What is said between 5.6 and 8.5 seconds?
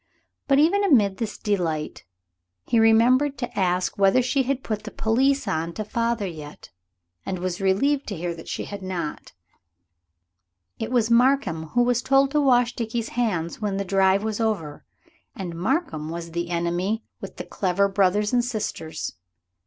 to father yet, and was relieved to hear that